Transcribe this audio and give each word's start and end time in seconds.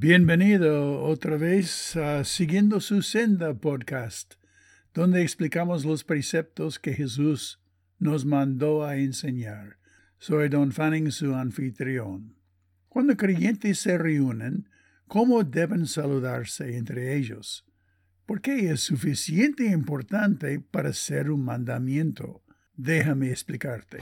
Bienvenido 0.00 1.02
otra 1.02 1.36
vez 1.36 1.96
a 1.96 2.22
Siguiendo 2.22 2.78
su 2.78 3.02
Senda 3.02 3.52
podcast, 3.54 4.34
donde 4.94 5.22
explicamos 5.22 5.84
los 5.84 6.04
preceptos 6.04 6.78
que 6.78 6.94
Jesús 6.94 7.60
nos 7.98 8.24
mandó 8.24 8.84
a 8.84 8.96
enseñar. 8.98 9.78
Soy 10.18 10.50
Don 10.50 10.70
Fanning, 10.70 11.10
su 11.10 11.34
anfitrión. 11.34 12.36
Cuando 12.88 13.16
creyentes 13.16 13.80
se 13.80 13.98
reúnen, 13.98 14.68
¿cómo 15.08 15.42
deben 15.42 15.84
saludarse 15.88 16.76
entre 16.76 17.16
ellos? 17.16 17.66
¿Por 18.24 18.40
qué 18.40 18.70
es 18.70 18.82
suficiente 18.82 19.64
importante 19.64 20.60
para 20.60 20.92
ser 20.92 21.28
un 21.28 21.44
mandamiento? 21.44 22.44
Déjame 22.76 23.30
explicarte. 23.32 23.98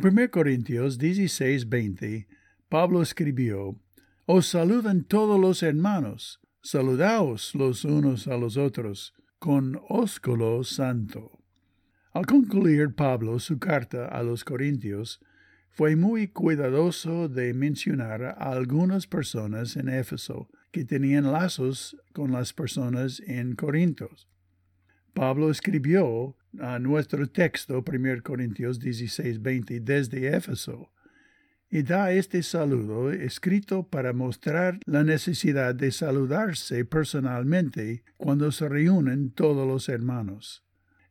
En 0.00 0.06
1 0.16 0.30
Corintios 0.30 0.96
16, 0.96 1.68
20, 1.68 2.28
Pablo 2.68 3.02
escribió, 3.02 3.80
Os 4.26 4.46
saludan 4.46 5.02
todos 5.02 5.40
los 5.40 5.64
hermanos, 5.64 6.40
saludaos 6.62 7.52
los 7.56 7.84
unos 7.84 8.28
a 8.28 8.36
los 8.36 8.56
otros, 8.56 9.12
con 9.40 9.80
ósculo 9.88 10.62
santo. 10.62 11.42
Al 12.12 12.26
concluir 12.26 12.94
Pablo 12.94 13.40
su 13.40 13.58
carta 13.58 14.06
a 14.06 14.22
los 14.22 14.44
Corintios, 14.44 15.20
fue 15.68 15.96
muy 15.96 16.28
cuidadoso 16.28 17.28
de 17.28 17.52
mencionar 17.52 18.22
a 18.22 18.52
algunas 18.52 19.08
personas 19.08 19.74
en 19.74 19.88
Éfeso 19.88 20.48
que 20.70 20.84
tenían 20.84 21.32
lazos 21.32 21.96
con 22.12 22.30
las 22.30 22.52
personas 22.52 23.20
en 23.26 23.56
Corintios. 23.56 24.28
Pablo 25.12 25.50
escribió 25.50 26.36
a 26.60 26.78
nuestro 26.78 27.26
texto, 27.28 27.84
1 27.86 28.22
Corintios 28.22 28.78
16, 28.78 29.42
20, 29.42 29.80
desde 29.80 30.36
Éfeso, 30.36 30.92
y 31.70 31.82
da 31.82 32.12
este 32.12 32.42
saludo 32.42 33.10
escrito 33.10 33.86
para 33.86 34.12
mostrar 34.12 34.80
la 34.86 35.04
necesidad 35.04 35.74
de 35.74 35.92
saludarse 35.92 36.84
personalmente 36.84 38.04
cuando 38.16 38.50
se 38.52 38.68
reúnen 38.68 39.30
todos 39.30 39.68
los 39.68 39.88
hermanos. 39.88 40.64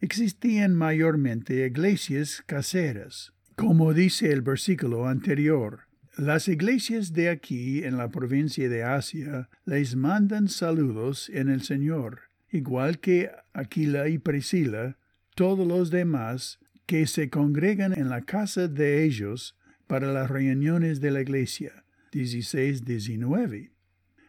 Existían 0.00 0.74
mayormente 0.74 1.66
iglesias 1.66 2.42
caseras, 2.44 3.32
como 3.56 3.94
dice 3.94 4.32
el 4.32 4.42
versículo 4.42 5.06
anterior. 5.06 5.88
Las 6.18 6.48
iglesias 6.48 7.14
de 7.14 7.30
aquí 7.30 7.84
en 7.84 7.96
la 7.96 8.10
provincia 8.10 8.68
de 8.68 8.82
Asia 8.82 9.48
les 9.64 9.96
mandan 9.96 10.48
saludos 10.48 11.30
en 11.30 11.48
el 11.48 11.62
Señor 11.62 12.32
igual 12.52 13.00
que 13.00 13.30
Aquila 13.54 14.08
y 14.08 14.18
Priscila, 14.18 14.98
todos 15.34 15.66
los 15.66 15.90
demás 15.90 16.58
que 16.86 17.06
se 17.06 17.30
congregan 17.30 17.92
en 17.92 18.08
la 18.08 18.22
casa 18.22 18.68
de 18.68 19.04
ellos 19.04 19.56
para 19.86 20.12
las 20.12 20.30
reuniones 20.30 21.00
de 21.00 21.10
la 21.10 21.20
iglesia. 21.20 21.84
16-19. 22.12 23.70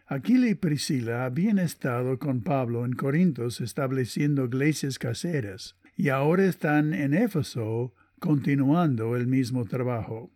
Aquila 0.06 0.48
y 0.48 0.56
Priscila 0.56 1.26
habían 1.26 1.60
estado 1.60 2.20
con 2.20 2.44
Pablo 2.44 2.86
en 2.86 2.94
Corintos 2.94 3.62
estableciendo 3.62 4.46
iglesias 4.46 5.00
caseras 5.00 5.76
y 5.96 6.10
ahora 6.10 6.46
están 6.46 6.94
en 6.94 7.14
Éfeso 7.14 7.94
continuando 8.20 9.16
el 9.16 9.28
mismo 9.28 9.66
trabajo. 9.66 10.32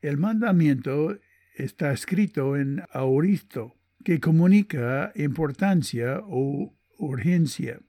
El 0.00 0.18
mandamiento 0.18 1.18
está 1.56 1.92
escrito 1.92 2.56
en 2.56 2.82
auristo, 2.92 3.74
que 4.04 4.20
comunica 4.20 5.12
importancia 5.16 6.20
o 6.24 6.76
urgencia. 6.98 7.80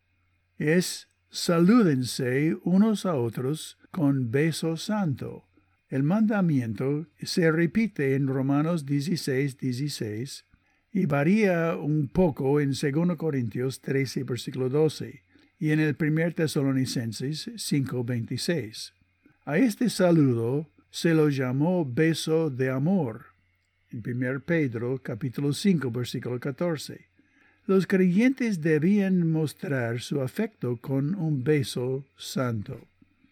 Es 0.58 1.09
salúdense 1.30 2.58
unos 2.64 3.06
a 3.06 3.16
otros 3.16 3.78
con 3.92 4.32
beso 4.32 4.78
santo. 4.78 5.46
El 5.90 6.04
mandamiento 6.04 7.08
se 7.22 7.52
repite 7.52 8.16
en 8.16 8.28
Romanos 8.28 8.86
16, 8.86 9.58
16 9.58 10.46
y 10.92 11.06
varía 11.06 11.76
un 11.76 12.08
poco 12.08 12.60
en 12.60 12.72
2 12.72 13.16
Corintios 13.18 13.82
13, 13.82 14.24
versículo 14.24 14.70
12 14.70 15.24
y 15.60 15.72
en 15.72 15.80
el 15.80 15.96
1 16.00 16.34
Tesalonicenses 16.34 17.52
5, 17.56 18.04
26. 18.04 18.94
A 19.46 19.58
este 19.58 19.90
saludo 19.90 20.72
se 20.90 21.14
lo 21.14 21.30
llamó 21.30 21.86
beso 21.86 22.50
de 22.50 22.70
amor 22.70 23.26
en 23.92 24.04
1 24.06 24.42
Pedro 24.42 25.02
capítulo 25.02 25.54
5, 25.54 25.92
versículo 25.92 26.40
14. 26.40 27.09
Los 27.70 27.86
creyentes 27.86 28.62
debían 28.62 29.32
mostrar 29.32 30.02
su 30.02 30.22
afecto 30.22 30.78
con 30.78 31.14
un 31.14 31.44
beso 31.44 32.04
santo. 32.18 32.82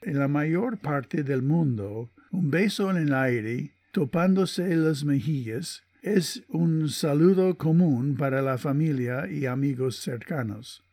En 0.03 0.19
la 0.19 0.27
mayor 0.27 0.77
parte 0.77 1.23
del 1.23 1.41
mundo, 1.41 2.11
un 2.29 2.51
beso 2.51 2.91
en 2.91 2.97
el 2.97 3.15
aire, 3.15 3.71
topándose 3.91 4.75
las 4.75 5.03
mejillas, 5.03 5.81
es 6.03 6.43
un 6.49 6.87
saludo 6.89 7.57
común 7.57 8.15
para 8.15 8.43
la 8.43 8.59
familia 8.59 9.27
y 9.27 9.47
amigos 9.47 9.95
cercanos. 9.95 10.83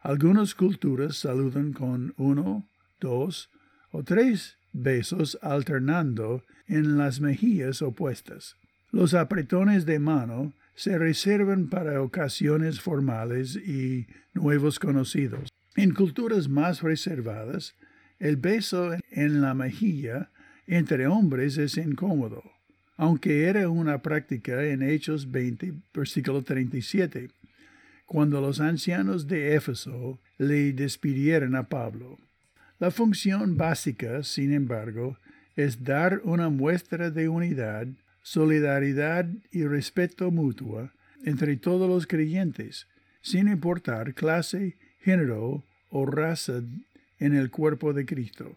Algunas 0.00 0.54
culturas 0.54 1.16
saludan 1.16 1.74
con 1.74 2.14
uno, 2.16 2.66
dos 2.98 3.50
o 3.90 4.02
tres 4.04 4.56
besos 4.72 5.38
alternando 5.42 6.42
en 6.66 6.96
las 6.96 7.20
mejillas 7.20 7.82
opuestas. 7.82 8.56
Los 8.90 9.12
apretones 9.12 9.84
de 9.84 9.98
mano 9.98 10.54
se 10.74 10.98
reservan 10.98 11.68
para 11.68 12.02
ocasiones 12.02 12.80
formales 12.80 13.56
y 13.56 14.06
nuevos 14.32 14.78
conocidos. 14.78 15.48
En 15.76 15.92
culturas 15.92 16.48
más 16.48 16.82
reservadas, 16.82 17.74
el 18.18 18.36
beso 18.36 18.92
en 19.10 19.40
la 19.40 19.54
mejilla 19.54 20.30
entre 20.66 21.06
hombres 21.06 21.58
es 21.58 21.76
incómodo, 21.76 22.42
aunque 22.96 23.44
era 23.44 23.68
una 23.68 24.02
práctica 24.02 24.64
en 24.64 24.82
Hechos 24.82 25.30
20, 25.30 25.74
versículo 25.92 26.42
37, 26.42 27.28
cuando 28.06 28.40
los 28.40 28.60
ancianos 28.60 29.26
de 29.26 29.54
Éfeso 29.54 30.20
le 30.38 30.72
despidieron 30.72 31.56
a 31.56 31.68
Pablo. 31.68 32.18
La 32.78 32.90
función 32.90 33.56
básica, 33.56 34.22
sin 34.22 34.52
embargo, 34.52 35.18
es 35.56 35.84
dar 35.84 36.20
una 36.24 36.48
muestra 36.48 37.10
de 37.10 37.28
unidad 37.28 37.86
solidaridad 38.24 39.28
y 39.52 39.64
respeto 39.64 40.30
mutuo 40.30 40.90
entre 41.24 41.58
todos 41.58 41.88
los 41.88 42.06
creyentes, 42.06 42.88
sin 43.20 43.48
importar 43.48 44.14
clase, 44.14 44.76
género 44.98 45.62
o 45.90 46.06
raza 46.06 46.62
en 47.18 47.34
el 47.34 47.50
cuerpo 47.50 47.92
de 47.92 48.06
Cristo. 48.06 48.56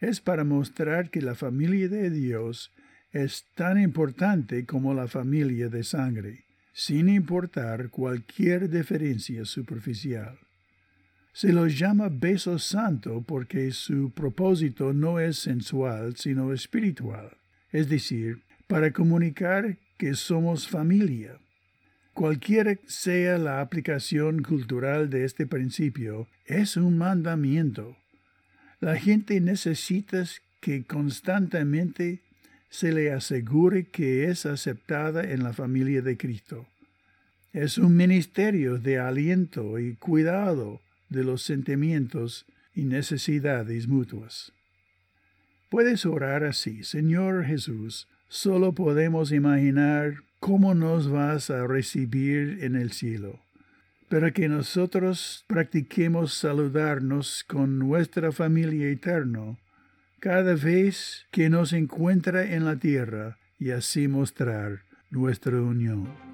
Es 0.00 0.20
para 0.20 0.44
mostrar 0.44 1.10
que 1.10 1.20
la 1.20 1.34
familia 1.34 1.88
de 1.88 2.08
Dios 2.08 2.72
es 3.10 3.46
tan 3.56 3.80
importante 3.80 4.64
como 4.64 4.94
la 4.94 5.08
familia 5.08 5.68
de 5.68 5.82
sangre, 5.82 6.44
sin 6.72 7.08
importar 7.08 7.90
cualquier 7.90 8.70
diferencia 8.70 9.44
superficial. 9.44 10.38
Se 11.32 11.52
lo 11.52 11.66
llama 11.66 12.08
beso 12.10 12.60
santo 12.60 13.22
porque 13.22 13.72
su 13.72 14.12
propósito 14.12 14.92
no 14.92 15.18
es 15.18 15.36
sensual, 15.36 16.14
sino 16.16 16.52
espiritual, 16.52 17.36
es 17.72 17.88
decir, 17.88 18.44
para 18.68 18.92
comunicar 18.92 19.78
que 19.96 20.14
somos 20.14 20.68
familia. 20.68 21.40
Cualquiera 22.12 22.76
sea 22.86 23.38
la 23.38 23.60
aplicación 23.60 24.42
cultural 24.42 25.10
de 25.10 25.24
este 25.24 25.46
principio, 25.46 26.28
es 26.46 26.76
un 26.76 26.98
mandamiento. 26.98 27.96
La 28.80 28.96
gente 28.96 29.40
necesita 29.40 30.24
que 30.60 30.84
constantemente 30.84 32.22
se 32.70 32.92
le 32.92 33.12
asegure 33.12 33.86
que 33.86 34.24
es 34.24 34.46
aceptada 34.46 35.22
en 35.22 35.42
la 35.42 35.52
familia 35.52 36.02
de 36.02 36.16
Cristo. 36.16 36.66
Es 37.52 37.78
un 37.78 37.96
ministerio 37.96 38.78
de 38.78 38.98
aliento 38.98 39.78
y 39.78 39.94
cuidado 39.94 40.82
de 41.08 41.24
los 41.24 41.42
sentimientos 41.42 42.44
y 42.74 42.84
necesidades 42.84 43.88
mutuas. 43.88 44.52
Puedes 45.70 46.04
orar 46.04 46.44
así, 46.44 46.84
Señor 46.84 47.44
Jesús, 47.44 48.08
Solo 48.28 48.74
podemos 48.74 49.32
imaginar 49.32 50.16
cómo 50.38 50.74
nos 50.74 51.10
vas 51.10 51.48
a 51.50 51.66
recibir 51.66 52.62
en 52.62 52.76
el 52.76 52.92
cielo. 52.92 53.40
Para 54.10 54.32
que 54.32 54.48
nosotros 54.48 55.44
practiquemos 55.46 56.34
saludarnos 56.34 57.44
con 57.44 57.78
nuestra 57.78 58.30
familia 58.32 58.88
eterna 58.88 59.56
cada 60.20 60.54
vez 60.54 61.26
que 61.30 61.48
nos 61.48 61.72
encuentra 61.72 62.44
en 62.54 62.64
la 62.64 62.76
tierra 62.76 63.38
y 63.58 63.70
así 63.70 64.08
mostrar 64.08 64.80
nuestra 65.10 65.60
unión. 65.60 66.27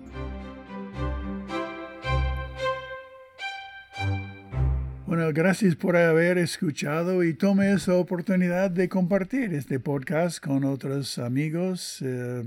Gracias 5.33 5.77
por 5.77 5.97
haber 5.97 6.39
escuchado 6.39 7.23
y 7.23 7.35
tome 7.35 7.73
esa 7.73 7.95
oportunidad 7.95 8.71
de 8.71 8.89
compartir 8.89 9.55
este 9.55 9.79
podcast 9.79 10.45
con 10.45 10.65
otros 10.65 11.19
amigos. 11.19 12.03
Eh, 12.03 12.43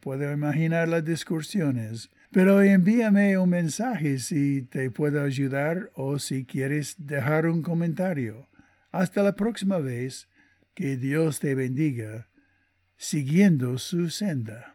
puedo 0.00 0.32
imaginar 0.32 0.88
las 0.88 1.04
discusiones. 1.04 2.10
Pero 2.30 2.62
envíame 2.62 3.36
un 3.38 3.50
mensaje 3.50 4.18
si 4.18 4.62
te 4.62 4.90
puedo 4.90 5.22
ayudar 5.22 5.90
o 5.94 6.18
si 6.18 6.44
quieres 6.44 6.94
dejar 6.98 7.46
un 7.46 7.62
comentario. 7.62 8.48
Hasta 8.90 9.22
la 9.22 9.34
próxima 9.34 9.78
vez. 9.78 10.28
Que 10.74 10.96
Dios 10.96 11.38
te 11.38 11.54
bendiga, 11.54 12.28
siguiendo 12.96 13.78
su 13.78 14.10
senda. 14.10 14.73